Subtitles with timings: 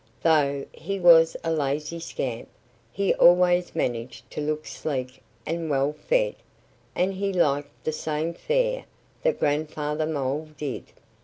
[0.23, 2.47] Though he was a lazy scamp,
[2.91, 6.33] he always managed to look sleek and well fed.
[6.95, 8.85] And he liked the same fare
[9.21, 10.85] that Grandfather Mole did.